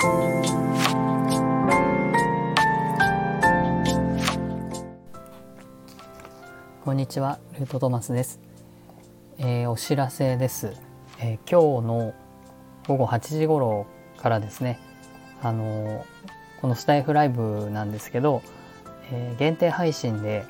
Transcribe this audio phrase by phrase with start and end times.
[0.00, 0.06] こ
[6.92, 8.40] んにちは、ルートトマスです。
[9.36, 10.72] えー、お知らせです、
[11.18, 12.14] えー、今日の
[12.88, 13.86] 午後8時頃
[14.16, 14.80] からですね、
[15.42, 16.04] あのー、
[16.62, 18.40] このスタイフライブなんですけど、
[19.12, 20.46] え限定配信で、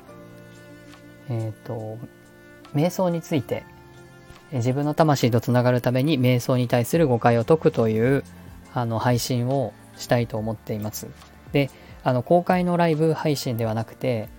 [1.27, 1.97] えっ、と、
[2.73, 3.65] 瞑想について、
[4.53, 8.23] 自分の魂とつながるために瞑想に対する誤解を解くという
[8.73, 11.07] あの配信をしたいと思っています。
[11.51, 11.69] で、
[12.03, 14.29] あの公開のライブ配信ではなくて、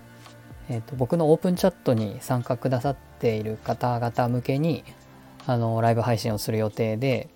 [0.69, 4.85] えーと、僕のオープンチャットに参加くださっている方々向けに
[5.47, 7.29] あのライブ配信をする予定で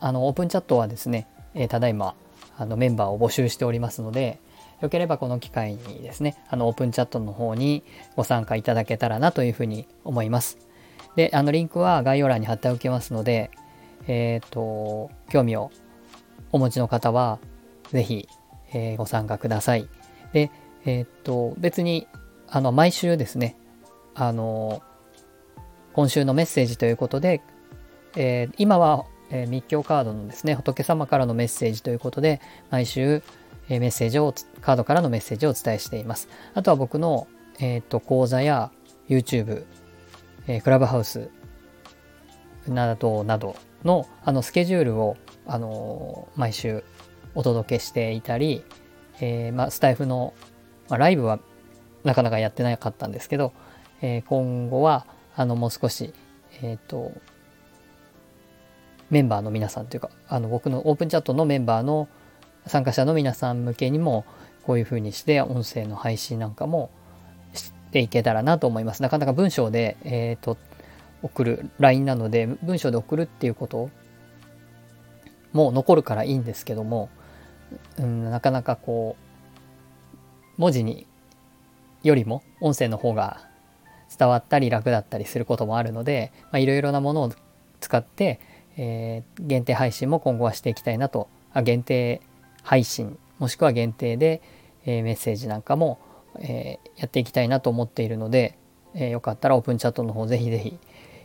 [0.00, 2.14] あのオープンチャットはですね、えー、ただいま
[2.56, 4.40] あのメンバーを募集しておりますので
[4.80, 7.82] よければこの機会にですねあのオープンチャットの方に
[8.16, 10.58] ご参加いただけたらなというふうに思います。
[11.16, 13.50] であのリンクは概要欄に貼っておきますので、
[14.06, 15.70] えっ、ー、と興味を
[16.52, 17.38] お持ちの方は
[17.90, 18.28] 是非、
[18.72, 19.88] えー、ご参加ください。
[20.32, 20.50] で
[20.86, 22.06] えっ、と別に
[22.52, 23.56] あの、毎週ですね、
[24.14, 24.82] あの、
[25.92, 27.42] 今週のメッセージということで、
[28.16, 32.40] えー、今は、えー、密教カードのですね、仏様からのメッセージということで、
[32.70, 33.22] 毎週、
[33.68, 36.28] えー、メッセージを、カードからのメッセージをお伝えしています。
[36.54, 37.28] あとは僕の、
[37.60, 38.72] えっ、と、講座や
[39.08, 39.64] YouTube、
[40.48, 41.30] え、クラブハウス
[42.66, 45.16] などなどの、あの、スケジュールを、
[45.52, 46.84] あの毎週
[47.34, 48.62] お届けしていたり、
[49.20, 50.32] えまあ、スタイフの、
[50.88, 51.40] まあ、ライブは
[52.04, 53.52] なかなかやってなかったんですけど、
[54.00, 56.14] え、今後はあのもう少し、
[56.62, 57.10] えっ、と
[59.10, 62.08] メンバーの皆さんというかあの僕のオープンチャットのメンバーの
[62.66, 64.24] 参加者の皆さん向けにも
[64.62, 66.90] こういうふうにして音声の配信なんかも
[67.54, 69.02] していけたらなと思います。
[69.02, 70.56] なかなか文章で、えーと、
[71.22, 73.90] 送る LINE なので文章で送るっていうこと
[75.52, 77.08] もう残るからいいんですけども、
[77.98, 79.16] うん、なかなかこ
[80.58, 81.06] う文字に
[82.02, 83.48] よりも音声の方が
[84.16, 87.32] 伝わったり楽だったりすることもあるのでいろいろなものを
[87.80, 88.40] 使って、
[88.76, 91.28] えー、限定配信も今後はしていきたいなと。
[91.52, 92.20] あ限定
[92.62, 94.42] 配信もしくは限定で、
[94.84, 95.98] えー、メッセージなんかも、
[96.38, 98.56] えー、やっていきたいなと思っているので、
[98.94, 100.78] えー、よかったらオープンチャットの方ぜひぜひ、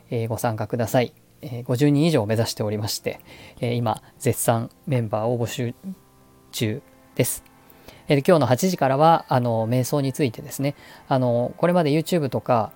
[0.09, 1.13] えご参加ください、
[1.45, 3.19] え50人以上を目指しておりまして、
[3.61, 5.75] え今絶賛メンバーを募集
[6.51, 6.81] 中
[7.13, 7.43] です。
[8.07, 10.75] え今日の8時からはあの瞑想についてですね
[11.07, 12.71] あのこれまで YouTube とか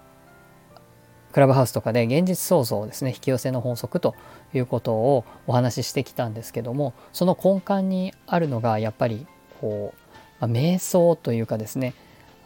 [1.31, 4.15] クラブハウスとかで現実創造ですね引き寄せの法則と
[4.53, 9.27] いうことをお話ししてきたんですけどもその根幹にあるのがやっぱり
[9.61, 11.93] こう、まあ、瞑想というかですね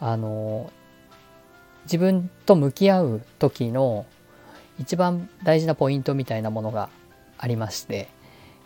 [0.00, 0.70] あの
[1.84, 4.04] 自分と向き合う時の
[4.78, 6.88] 一番大事なポイントみたいなものが
[7.38, 8.08] ありまして、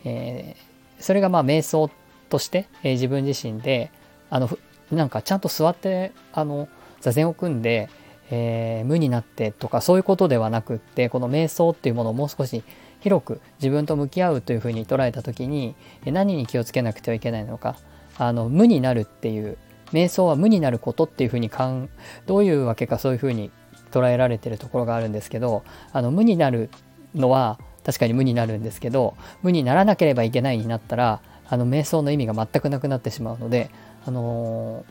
[0.05, 1.91] えー、それがまあ瞑想
[2.29, 3.91] として、えー、自分自身で
[4.31, 4.49] あの
[4.91, 6.69] なんかちゃんと座ってあの
[7.01, 7.89] 座禅を組んで、
[8.31, 12.63] えー、無になってとかそういうことではなくってこの瞑想っていうものをもう少し
[13.01, 17.77] 広く自分と向き合うというふうに捉えた時に何に気をつけなくてはいけないのか
[18.17, 19.57] あの無になるっていう
[19.93, 21.89] 瞑想は無になることっていうふうにかん
[22.27, 23.51] どういうわけかそういうふうに
[23.91, 25.63] 捉えられてるところがあるんですけど
[25.93, 26.71] あの無になる
[27.15, 33.71] のは確かに無になるんですけど無にならなければいけないになったらあの瞑想の意味が全くなくなってしまうので
[34.07, 34.85] あのー、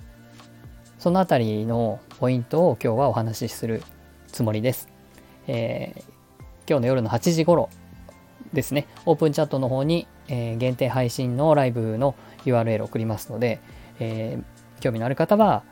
[0.99, 3.83] そのあたりのポイントを今日はお話しする
[4.27, 4.89] つもりです。
[5.47, 6.01] えー、
[6.69, 7.69] 今日の夜の8時頃
[8.53, 12.15] ですね、オープンチャットの方に、えー、限定配信のライブの
[12.45, 13.59] URL を送りますので、
[13.99, 15.63] えー、興味のある方は、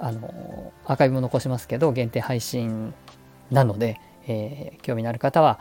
[0.00, 2.94] あのアーカイブも残しますけど、限定配信
[3.50, 5.60] なので、え興味のある方は、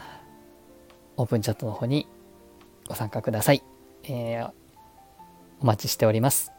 [1.17, 2.07] オープンチャットの方に
[2.87, 3.63] ご参加ください。
[4.03, 4.43] え
[5.61, 6.58] お待ちしております。